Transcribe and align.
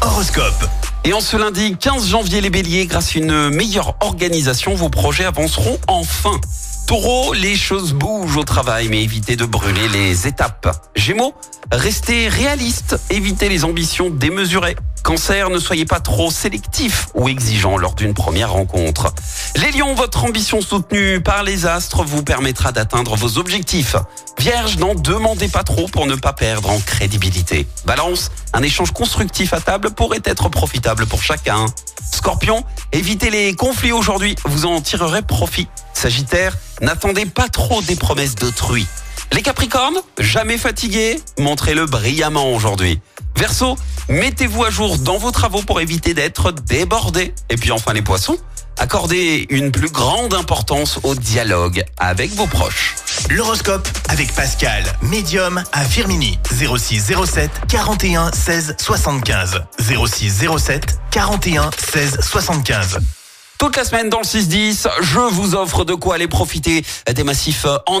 Horoscope. 0.00 0.68
Et 1.04 1.12
en 1.12 1.20
ce 1.20 1.36
lundi 1.36 1.76
15 1.76 2.08
janvier, 2.08 2.40
les 2.40 2.50
béliers, 2.50 2.86
grâce 2.86 3.14
à 3.14 3.20
une 3.20 3.50
meilleure 3.50 3.94
organisation, 4.00 4.74
vos 4.74 4.88
projets 4.88 5.24
avanceront 5.24 5.78
enfin. 5.86 6.40
Taureau, 6.88 7.32
les 7.32 7.54
choses 7.54 7.92
bougent 7.92 8.38
au 8.38 8.42
travail, 8.42 8.88
mais 8.88 9.04
évitez 9.04 9.36
de 9.36 9.44
brûler 9.44 9.88
les 9.92 10.26
étapes. 10.26 10.90
Gémeaux, 10.96 11.32
restez 11.70 12.28
réaliste, 12.28 12.98
évitez 13.10 13.48
les 13.48 13.64
ambitions 13.64 14.10
démesurées. 14.10 14.74
Cancer, 15.06 15.50
ne 15.50 15.60
soyez 15.60 15.84
pas 15.84 16.00
trop 16.00 16.32
sélectif 16.32 17.06
ou 17.14 17.28
exigeant 17.28 17.76
lors 17.76 17.94
d'une 17.94 18.12
première 18.12 18.50
rencontre. 18.50 19.14
Les 19.54 19.70
lions, 19.70 19.94
votre 19.94 20.24
ambition 20.24 20.60
soutenue 20.60 21.20
par 21.20 21.44
les 21.44 21.64
astres 21.64 22.02
vous 22.02 22.24
permettra 22.24 22.72
d'atteindre 22.72 23.14
vos 23.14 23.38
objectifs. 23.38 23.94
Vierge, 24.36 24.78
n'en 24.78 24.96
demandez 24.96 25.46
pas 25.46 25.62
trop 25.62 25.86
pour 25.86 26.06
ne 26.06 26.16
pas 26.16 26.32
perdre 26.32 26.70
en 26.70 26.80
crédibilité. 26.80 27.68
Balance, 27.84 28.32
un 28.52 28.64
échange 28.64 28.90
constructif 28.90 29.52
à 29.52 29.60
table 29.60 29.90
pourrait 29.92 30.22
être 30.24 30.48
profitable 30.48 31.06
pour 31.06 31.22
chacun. 31.22 31.66
Scorpion, 32.12 32.64
évitez 32.90 33.30
les 33.30 33.54
conflits 33.54 33.92
aujourd'hui, 33.92 34.34
vous 34.44 34.66
en 34.66 34.80
tirerez 34.80 35.22
profit. 35.22 35.68
Sagittaire, 35.94 36.56
n'attendez 36.80 37.26
pas 37.26 37.48
trop 37.48 37.80
des 37.80 37.94
promesses 37.94 38.34
d'autrui. 38.34 38.88
Les 39.32 39.42
Capricornes, 39.42 39.98
jamais 40.18 40.58
fatigués, 40.58 41.20
montrez-le 41.38 41.86
brillamment 41.86 42.52
aujourd'hui. 42.52 42.98
Verseau, 43.36 43.76
mettez-vous 44.08 44.64
à 44.64 44.70
jour 44.70 44.98
dans 44.98 45.18
vos 45.18 45.30
travaux 45.30 45.62
pour 45.62 45.80
éviter 45.80 46.14
d'être 46.14 46.52
débordés. 46.52 47.34
Et 47.50 47.56
puis 47.56 47.70
enfin 47.70 47.92
les 47.92 48.00
Poissons, 48.00 48.38
accordez 48.78 49.46
une 49.50 49.70
plus 49.70 49.90
grande 49.90 50.32
importance 50.32 50.98
au 51.02 51.14
dialogue 51.14 51.84
avec 51.98 52.32
vos 52.32 52.46
proches. 52.46 52.94
L'horoscope 53.28 53.86
avec 54.08 54.34
Pascal, 54.34 54.84
médium 55.02 55.62
à 55.72 55.84
Firmini. 55.84 56.38
06 56.50 57.12
07 57.26 57.50
41 57.68 58.32
16 58.32 58.76
75. 58.78 59.62
06 59.78 60.46
07 60.58 60.98
41 61.10 61.70
16 61.76 62.18
75. 62.22 62.98
Toute 63.58 63.76
la 63.76 63.84
semaine 63.84 64.10
dans 64.10 64.18
le 64.18 64.24
6-10, 64.24 64.86
je 65.00 65.18
vous 65.18 65.54
offre 65.54 65.84
de 65.84 65.94
quoi 65.94 66.16
aller 66.16 66.28
profiter 66.28 66.84
des 67.10 67.24
massifs 67.24 67.66
en 67.86 68.00